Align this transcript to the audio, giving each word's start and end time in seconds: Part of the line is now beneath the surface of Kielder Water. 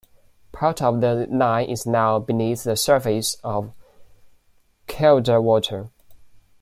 Part 0.51 0.81
of 0.81 0.99
the 0.99 1.27
line 1.29 1.69
is 1.69 1.85
now 1.85 2.17
beneath 2.17 2.63
the 2.63 2.75
surface 2.75 3.35
of 3.43 3.71
Kielder 4.87 5.39
Water. 5.43 5.91